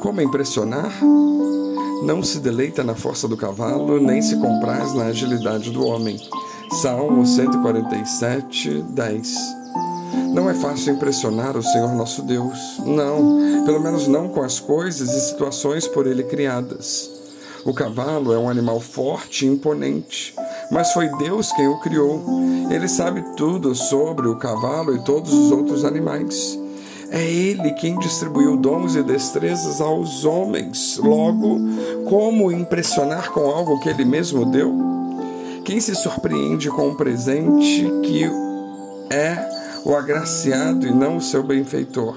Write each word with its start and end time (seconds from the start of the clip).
Como 0.00 0.20
impressionar? 0.20 0.92
Não 2.04 2.22
se 2.22 2.38
deleita 2.38 2.84
na 2.84 2.94
força 2.94 3.26
do 3.26 3.36
cavalo, 3.36 4.00
nem 4.00 4.22
se 4.22 4.36
compraz 4.36 4.94
na 4.94 5.06
agilidade 5.06 5.70
do 5.70 5.84
homem. 5.84 6.16
Salmo 6.80 7.26
147, 7.26 8.82
10. 8.90 9.34
Não 10.32 10.48
é 10.48 10.54
fácil 10.54 10.94
impressionar 10.94 11.56
o 11.56 11.62
Senhor 11.62 11.92
nosso 11.94 12.22
Deus. 12.22 12.78
Não, 12.86 13.64
pelo 13.64 13.80
menos 13.80 14.06
não 14.06 14.28
com 14.28 14.42
as 14.42 14.60
coisas 14.60 15.10
e 15.10 15.20
situações 15.20 15.88
por 15.88 16.06
ele 16.06 16.22
criadas. 16.22 17.10
O 17.64 17.74
cavalo 17.74 18.32
é 18.32 18.38
um 18.38 18.48
animal 18.48 18.78
forte 18.78 19.44
e 19.44 19.48
imponente, 19.48 20.32
mas 20.70 20.92
foi 20.92 21.08
Deus 21.18 21.50
quem 21.52 21.66
o 21.66 21.80
criou. 21.80 22.22
Ele 22.70 22.86
sabe 22.86 23.24
tudo 23.36 23.74
sobre 23.74 24.28
o 24.28 24.36
cavalo 24.36 24.94
e 24.94 25.00
todos 25.00 25.32
os 25.32 25.50
outros 25.50 25.84
animais. 25.84 26.56
É 27.10 27.24
Ele 27.24 27.72
quem 27.72 27.98
distribuiu 27.98 28.56
dons 28.56 28.94
e 28.94 29.02
destrezas 29.02 29.80
aos 29.80 30.24
homens. 30.24 30.98
Logo, 30.98 31.58
como 32.08 32.52
impressionar 32.52 33.30
com 33.30 33.40
algo 33.40 33.80
que 33.80 33.88
Ele 33.88 34.04
mesmo 34.04 34.44
deu? 34.44 34.74
Quem 35.64 35.80
se 35.80 35.94
surpreende 35.94 36.70
com 36.70 36.88
um 36.88 36.94
presente 36.94 37.84
que 38.02 38.24
é 39.10 39.48
o 39.84 39.94
agraciado 39.94 40.86
e 40.86 40.90
não 40.90 41.16
o 41.16 41.22
seu 41.22 41.42
benfeitor? 41.42 42.14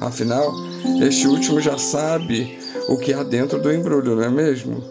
Afinal, 0.00 0.52
este 1.00 1.26
último 1.26 1.60
já 1.60 1.76
sabe 1.76 2.58
o 2.88 2.96
que 2.96 3.12
há 3.12 3.22
dentro 3.22 3.60
do 3.60 3.72
embrulho, 3.72 4.16
não 4.16 4.22
é 4.22 4.30
mesmo? 4.30 4.82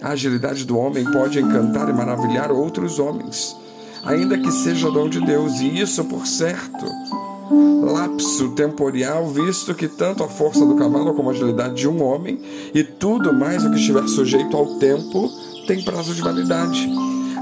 A 0.00 0.10
agilidade 0.10 0.64
do 0.64 0.78
homem 0.78 1.04
pode 1.04 1.38
encantar 1.38 1.88
e 1.88 1.92
maravilhar 1.92 2.50
outros 2.50 2.98
homens, 2.98 3.54
ainda 4.04 4.38
que 4.38 4.50
seja 4.50 4.90
dom 4.90 5.08
de 5.08 5.20
Deus, 5.20 5.60
e 5.60 5.80
isso, 5.80 6.04
por 6.04 6.26
certo, 6.26 6.86
lapso 7.50 8.50
temporal, 8.50 9.26
visto 9.28 9.74
que 9.74 9.88
tanto 9.88 10.22
a 10.22 10.28
força 10.28 10.64
do 10.64 10.76
cavalo 10.76 11.14
como 11.14 11.30
a 11.30 11.32
agilidade 11.32 11.74
de 11.74 11.88
um 11.88 12.02
homem 12.02 12.40
e 12.74 12.82
tudo 12.82 13.32
mais 13.32 13.64
o 13.64 13.70
que 13.70 13.76
estiver 13.76 14.06
sujeito 14.08 14.56
ao 14.56 14.78
tempo 14.78 15.30
tem 15.66 15.82
prazo 15.82 16.14
de 16.14 16.22
validade. 16.22 16.88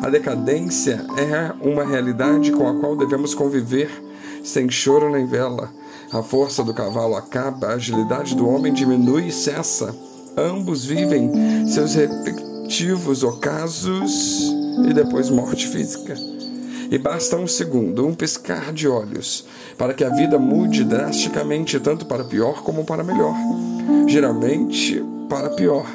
A 0.03 0.11
decadência 0.11 1.05
é 1.16 1.53
uma 1.66 1.84
realidade 1.84 2.53
com 2.53 2.69
a 2.69 2.75
qual 2.78 2.97
devemos 2.97 3.34
conviver 3.34 3.91
sem 4.42 4.70
choro 4.70 5.11
nem 5.11 5.27
vela. 5.27 5.70
A 6.12 6.22
força 6.22 6.62
do 6.62 6.72
cavalo 6.72 7.16
acaba, 7.16 7.69
a 7.69 7.75
agilidade 7.75 8.34
do 8.36 8.48
homem 8.48 8.72
diminui 8.72 9.28
e 9.28 9.33
cessa. 9.33 9.94
Ambos 10.36 10.84
vivem 10.84 11.66
seus 11.66 11.94
respectivos 11.94 13.22
ocasos 13.22 14.53
e 14.88 14.92
depois 14.92 15.31
morte 15.31 15.66
física. 15.66 16.36
E 16.91 16.98
basta 16.98 17.37
um 17.37 17.47
segundo, 17.47 18.06
um 18.06 18.15
piscar 18.15 18.73
de 18.73 18.87
olhos, 18.87 19.47
para 19.77 19.95
que 19.95 20.05
a 20.05 20.09
vida 20.09 20.39
mude 20.39 20.84
drasticamente, 20.84 21.81
tanto 21.81 22.06
para 22.06 22.25
pior 22.25 22.62
como 22.62 22.84
para 22.84 23.03
melhor. 23.03 23.34
Geralmente, 24.06 25.03
para 25.28 25.51
pior. 25.51 25.87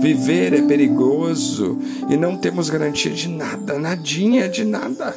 Viver 0.00 0.54
é 0.54 0.62
perigoso 0.62 1.78
e 2.08 2.16
não 2.16 2.36
temos 2.36 2.70
garantia 2.70 3.12
de 3.12 3.28
nada, 3.28 3.78
nadinha 3.78 4.48
de 4.48 4.64
nada. 4.64 5.14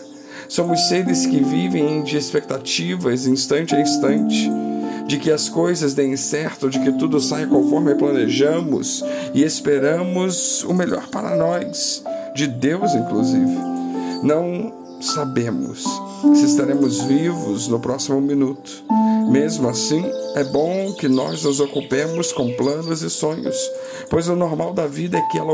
Somos 0.47 0.87
seres 0.87 1.25
que 1.25 1.39
vivem 1.43 2.01
de 2.01 2.17
expectativas, 2.17 3.27
instante 3.27 3.75
a 3.75 3.81
instante, 3.81 4.49
de 5.05 5.17
que 5.17 5.31
as 5.31 5.47
coisas 5.47 5.93
deem 5.93 6.17
certo, 6.17 6.69
de 6.69 6.79
que 6.79 6.91
tudo 6.93 7.19
saia 7.19 7.45
conforme 7.45 7.93
planejamos 7.95 9.03
e 9.33 9.43
esperamos 9.43 10.63
o 10.63 10.73
melhor 10.73 11.07
para 11.09 11.35
nós, 11.35 12.03
de 12.35 12.47
Deus 12.47 12.95
inclusive. 12.95 13.57
Não 14.23 14.78
sabemos 15.01 15.83
se 16.35 16.45
estaremos 16.45 17.01
vivos 17.01 17.67
no 17.67 17.79
próximo 17.79 18.19
minuto. 18.19 18.83
Mesmo 19.29 19.69
assim, 19.69 20.03
é 20.35 20.43
bom 20.43 20.93
que 20.93 21.07
nós 21.07 21.43
nos 21.43 21.59
ocupemos 21.59 22.31
com 22.31 22.53
planos 22.55 23.01
e 23.01 23.09
sonhos, 23.09 23.57
pois 24.09 24.27
o 24.27 24.35
normal 24.35 24.73
da 24.73 24.87
vida 24.87 25.17
é 25.17 25.21
que 25.21 25.37
ela 25.37 25.53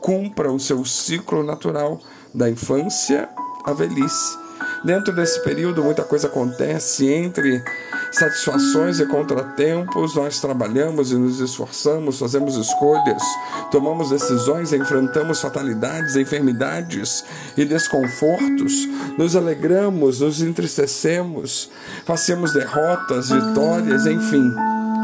cumpra 0.00 0.52
o 0.52 0.60
seu 0.60 0.84
ciclo 0.84 1.42
natural 1.42 2.00
da 2.34 2.50
infância 2.50 3.28
à 3.64 3.72
velhice. 3.72 4.43
Dentro 4.84 5.14
desse 5.14 5.40
período, 5.42 5.82
muita 5.82 6.02
coisa 6.02 6.26
acontece 6.26 7.08
entre 7.08 7.64
satisfações 8.12 9.00
e 9.00 9.06
contratempos, 9.06 10.14
nós 10.14 10.40
trabalhamos 10.40 11.10
e 11.10 11.16
nos 11.16 11.40
esforçamos, 11.40 12.18
fazemos 12.18 12.54
escolhas, 12.56 13.22
tomamos 13.70 14.10
decisões, 14.10 14.74
enfrentamos 14.74 15.40
fatalidades, 15.40 16.16
enfermidades 16.16 17.24
e 17.56 17.64
desconfortos, 17.64 18.86
nos 19.16 19.34
alegramos, 19.34 20.20
nos 20.20 20.42
entristecemos, 20.42 21.70
fazemos 22.04 22.52
derrotas, 22.52 23.30
vitórias, 23.30 24.06
enfim, 24.06 24.52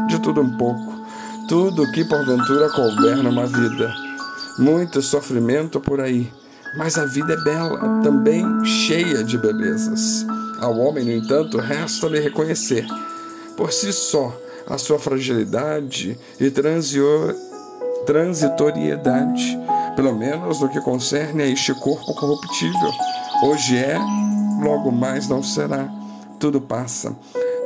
de 0.07 0.19
tudo 0.19 0.41
um 0.41 0.57
pouco. 0.57 1.01
Tudo 1.47 1.91
que 1.91 2.05
porventura 2.05 2.69
couber 2.69 3.17
numa 3.17 3.47
vida. 3.47 3.91
Muito 4.59 5.01
sofrimento 5.01 5.81
por 5.81 5.99
aí, 5.99 6.31
mas 6.75 6.97
a 6.97 7.05
vida 7.05 7.33
é 7.33 7.43
bela, 7.43 8.01
também 8.01 8.45
cheia 8.65 9.23
de 9.23 9.37
belezas. 9.37 10.25
Ao 10.59 10.77
homem, 10.77 11.03
no 11.03 11.11
entanto, 11.11 11.57
resta-lhe 11.57 12.19
reconhecer, 12.19 12.85
por 13.57 13.71
si 13.73 13.91
só, 13.91 14.35
a 14.67 14.77
sua 14.77 14.99
fragilidade 14.99 16.17
e 16.39 16.51
transitoriedade, 18.05 19.59
pelo 19.95 20.15
menos 20.15 20.61
no 20.61 20.69
que 20.69 20.79
concerne 20.81 21.43
a 21.43 21.47
este 21.47 21.73
corpo 21.73 22.13
corruptível. 22.15 22.91
Hoje 23.43 23.75
é, 23.77 23.97
logo 24.61 24.91
mais 24.91 25.27
não 25.27 25.43
será. 25.43 25.89
Tudo 26.39 26.61
passa, 26.61 27.15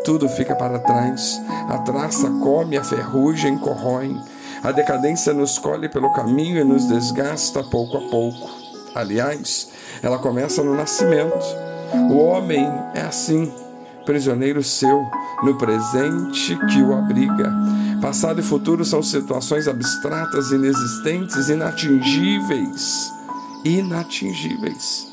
tudo 0.03 0.27
fica 0.29 0.55
para 0.55 0.79
trás. 0.79 1.39
A 1.69 1.77
traça 1.79 2.29
come, 2.41 2.77
a 2.77 2.83
ferrugem 2.83 3.57
corrói. 3.57 4.15
A 4.63 4.71
decadência 4.71 5.33
nos 5.33 5.59
colhe 5.59 5.89
pelo 5.89 6.11
caminho 6.13 6.59
e 6.59 6.63
nos 6.63 6.85
desgasta 6.87 7.63
pouco 7.63 7.97
a 7.97 8.09
pouco. 8.09 8.64
Aliás, 8.95 9.69
ela 10.01 10.17
começa 10.17 10.63
no 10.63 10.73
nascimento 10.73 11.65
o 12.09 12.17
homem 12.17 12.65
é 12.93 13.01
assim, 13.01 13.51
prisioneiro 14.05 14.63
seu, 14.63 15.05
no 15.43 15.57
presente 15.57 16.57
que 16.67 16.81
o 16.81 16.93
abriga. 16.93 17.51
Passado 18.01 18.39
e 18.39 18.43
futuro 18.43 18.83
são 18.83 19.01
situações 19.01 19.67
abstratas, 19.67 20.51
inexistentes, 20.51 21.49
inatingíveis. 21.49 23.11
Inatingíveis. 23.63 25.07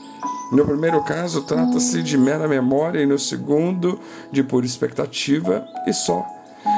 No 0.53 0.66
primeiro 0.66 1.03
caso, 1.03 1.42
trata-se 1.42 2.03
de 2.03 2.19
mera 2.19 2.47
memória, 2.47 3.00
e 3.00 3.06
no 3.06 3.19
segundo, 3.19 3.98
de 4.31 4.42
pura 4.42 4.66
expectativa 4.66 5.65
e 5.87 5.92
só. 5.92 6.26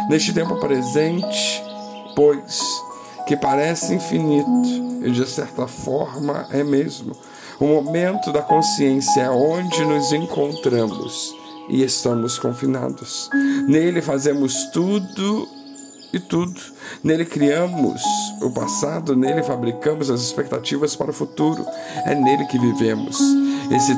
Neste 0.08 0.32
tempo 0.32 0.60
presente, 0.60 1.62
pois, 2.14 2.60
que 3.26 3.36
parece 3.36 3.94
infinito, 3.94 4.68
e 5.02 5.10
de 5.10 5.26
certa 5.26 5.66
forma 5.66 6.46
é 6.50 6.62
mesmo, 6.62 7.16
o 7.60 7.66
momento 7.66 8.32
da 8.32 8.42
consciência 8.42 9.22
é 9.22 9.30
onde 9.30 9.84
nos 9.84 10.12
encontramos 10.12 11.34
e 11.68 11.82
estamos 11.82 12.38
confinados. 12.38 13.30
Nele 13.68 14.02
fazemos 14.02 14.66
tudo 14.72 15.48
e 16.12 16.18
tudo. 16.18 16.60
Nele 17.02 17.24
criamos 17.24 18.02
o 18.42 18.50
passado, 18.50 19.16
nele 19.16 19.42
fabricamos 19.42 20.10
as 20.10 20.20
expectativas 20.20 20.94
para 20.96 21.10
o 21.10 21.14
futuro. 21.14 21.64
É 22.04 22.14
nele 22.14 22.44
que 22.46 22.58
vivemos. 22.58 23.18
Esse 23.70 23.96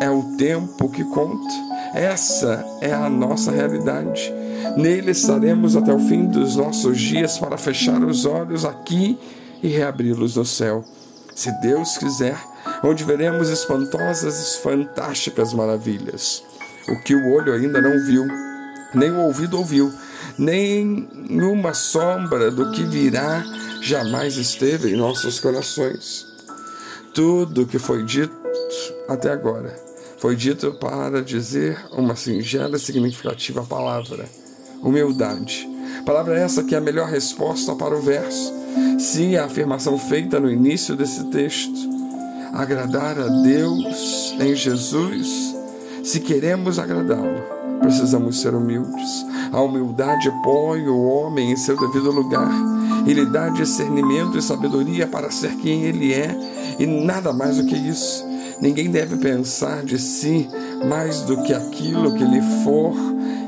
é 0.00 0.10
o 0.10 0.36
tempo 0.36 0.88
que 0.88 1.04
conta. 1.04 1.67
Essa 1.94 2.64
é 2.80 2.92
a 2.92 3.08
nossa 3.08 3.50
realidade. 3.50 4.32
Nele 4.76 5.12
estaremos 5.12 5.74
até 5.76 5.92
o 5.92 5.98
fim 5.98 6.26
dos 6.26 6.56
nossos 6.56 7.00
dias 7.00 7.38
para 7.38 7.56
fechar 7.56 8.02
os 8.02 8.24
olhos 8.24 8.64
aqui 8.64 9.18
e 9.62 9.68
reabri-los 9.68 10.36
no 10.36 10.44
céu. 10.44 10.84
Se 11.34 11.50
Deus 11.60 11.96
quiser, 11.96 12.36
onde 12.82 13.04
veremos 13.04 13.48
espantosas 13.48 14.56
e 14.56 14.62
fantásticas 14.62 15.54
maravilhas. 15.54 16.42
O 16.88 17.02
que 17.02 17.14
o 17.14 17.32
olho 17.32 17.54
ainda 17.54 17.80
não 17.80 18.04
viu, 18.04 18.26
nem 18.94 19.10
o 19.10 19.20
ouvido 19.20 19.58
ouviu, 19.58 19.92
nem 20.38 21.08
uma 21.40 21.72
sombra 21.74 22.50
do 22.50 22.70
que 22.72 22.82
virá 22.84 23.44
jamais 23.82 24.36
esteve 24.36 24.92
em 24.92 24.96
nossos 24.96 25.40
corações. 25.40 26.26
Tudo 27.14 27.66
que 27.66 27.78
foi 27.78 28.04
dito 28.04 28.36
até 29.08 29.30
agora 29.30 29.87
foi 30.18 30.36
dito 30.36 30.72
para 30.72 31.22
dizer 31.22 31.78
uma 31.92 32.16
singela 32.16 32.76
e 32.76 32.80
significativa 32.80 33.64
palavra: 33.64 34.28
humildade. 34.82 35.68
Palavra 36.04 36.38
essa 36.38 36.62
que 36.62 36.74
é 36.74 36.78
a 36.78 36.82
melhor 36.82 37.08
resposta 37.08 37.74
para 37.74 37.96
o 37.96 38.00
verso. 38.00 38.52
Sim, 38.98 39.36
a 39.36 39.44
afirmação 39.44 39.98
feita 39.98 40.38
no 40.38 40.50
início 40.50 40.94
desse 40.94 41.24
texto 41.30 41.98
agradar 42.52 43.18
a 43.18 43.28
Deus 43.42 44.34
em 44.40 44.54
Jesus, 44.54 45.54
se 46.02 46.20
queremos 46.20 46.78
agradá-lo, 46.78 47.42
precisamos 47.80 48.40
ser 48.40 48.54
humildes. 48.54 49.26
A 49.52 49.60
humildade 49.60 50.30
põe 50.42 50.86
o 50.88 51.02
homem 51.04 51.52
em 51.52 51.56
seu 51.56 51.76
devido 51.78 52.10
lugar 52.10 52.50
e 53.06 53.12
lhe 53.12 53.26
dá 53.26 53.48
discernimento 53.48 54.36
e 54.36 54.42
sabedoria 54.42 55.06
para 55.06 55.30
ser 55.30 55.54
quem 55.56 55.84
ele 55.84 56.12
é 56.12 56.34
e 56.78 56.86
nada 56.86 57.32
mais 57.32 57.56
do 57.56 57.64
que 57.64 57.76
isso. 57.76 58.27
Ninguém 58.60 58.90
deve 58.90 59.16
pensar 59.16 59.84
de 59.84 59.98
si 59.98 60.48
mais 60.88 61.22
do 61.22 61.42
que 61.42 61.54
aquilo 61.54 62.14
que 62.14 62.24
lhe 62.24 62.42
for 62.64 62.94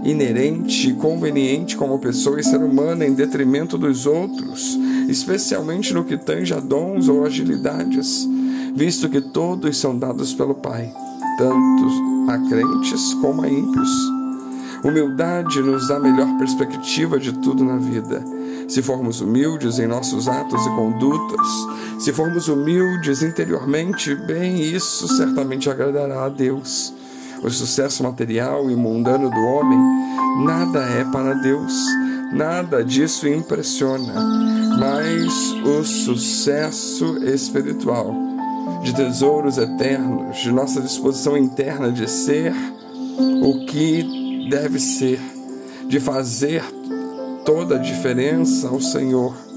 inerente 0.05 0.91
e 0.91 0.95
conveniente 0.95 1.77
como 1.77 1.99
pessoa 1.99 2.41
e 2.41 2.45
ser 2.45 2.63
humana 2.63 3.05
em 3.05 3.13
detrimento 3.13 3.77
dos 3.77 4.07
outros, 4.07 4.79
especialmente 5.09 5.93
no 5.93 6.05
que 6.05 6.17
tange 6.17 6.55
a 6.55 6.61
dons 6.61 7.09
ou 7.09 7.25
agilidades, 7.25 8.27
visto 8.75 9.09
que 9.09 9.21
todos 9.21 9.77
são 9.77 9.99
dados 9.99 10.33
pelo 10.33 10.55
Pai, 10.55 10.93
tanto 11.37 12.31
a 12.31 12.39
crentes 12.49 13.15
como 13.15 13.43
a 13.43 13.49
ímpios. 13.49 13.91
Humildade 14.83 15.61
nos 15.61 15.89
dá 15.89 15.97
a 15.97 16.01
melhor 16.01 16.39
perspectiva 16.39 17.19
de 17.19 17.33
tudo 17.33 17.63
na 17.63 17.77
vida. 17.77 18.25
Se 18.67 18.81
formos 18.81 19.21
humildes 19.21 19.79
em 19.79 19.87
nossos 19.87 20.27
atos 20.27 20.65
e 20.65 20.71
condutas, 20.71 21.49
se 22.01 22.13
formos 22.15 22.49
humildes 22.49 23.23
interiormente, 23.23 24.15
bem, 24.15 24.61
isso 24.63 25.07
certamente 25.17 25.69
agradará 25.69 26.25
a 26.25 26.29
Deus. 26.31 26.95
O 27.43 27.51
sucesso 27.51 28.03
material 28.03 28.71
e 28.71 28.75
mundano 28.75 29.31
do 29.31 29.41
homem 29.41 29.79
nada 30.45 30.81
é 30.81 31.05
para 31.05 31.35
Deus, 31.35 31.73
nada 32.33 32.83
disso 32.83 33.29
impressiona, 33.29 34.15
mas 34.79 35.53
o 35.63 35.85
sucesso 35.85 37.19
espiritual, 37.25 38.15
de 38.83 38.95
tesouros 38.95 39.59
eternos, 39.59 40.39
de 40.39 40.51
nossa 40.53 40.81
disposição 40.81 41.37
interna 41.37 41.93
de 41.93 42.09
ser 42.11 42.55
o 43.43 43.67
que 43.67 44.49
deve 44.49 44.79
ser, 44.79 45.21
de 45.87 46.01
fazer 46.01 46.65
toda 47.45 47.77
a 47.77 47.79
diferença 47.79 48.69
ao 48.69 48.81
Senhor. 48.81 49.50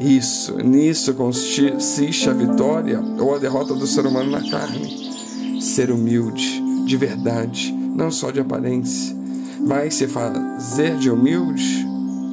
Isso, 0.00 0.56
nisso 0.56 1.12
consiste 1.12 2.30
a 2.30 2.32
vitória 2.32 2.98
ou 3.18 3.34
a 3.34 3.38
derrota 3.38 3.74
do 3.74 3.86
ser 3.86 4.06
humano 4.06 4.30
na 4.30 4.50
carne. 4.50 5.60
Ser 5.60 5.90
humilde, 5.90 6.62
de 6.86 6.96
verdade, 6.96 7.70
não 7.72 8.10
só 8.10 8.30
de 8.30 8.40
aparência, 8.40 9.14
mas 9.60 9.94
se 9.94 10.06
fazer 10.06 10.96
de 10.96 11.10
humilde? 11.10 11.86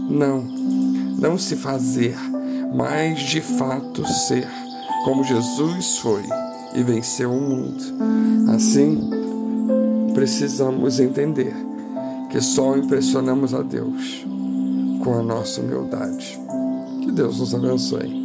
Não, 0.10 0.42
não 1.20 1.38
se 1.38 1.58
fazer, 1.58 2.16
mas 2.74 3.20
de 3.20 3.42
fato 3.42 4.08
ser, 4.08 4.48
como 5.04 5.26
Jesus 5.26 5.98
foi 5.98 6.24
e 6.74 6.82
venceu 6.82 7.32
o 7.32 7.42
mundo. 7.42 7.84
Assim, 8.50 9.10
precisamos 10.14 11.02
entender 11.02 11.54
que 12.30 12.40
só 12.40 12.78
impressionamos 12.78 13.54
a 13.54 13.62
Deus 13.62 14.26
com 15.04 15.16
a 15.16 15.22
nossa 15.22 15.60
humildade. 15.60 16.47
Deus 17.18 17.40
nos 17.40 17.56
abençoe. 17.56 18.17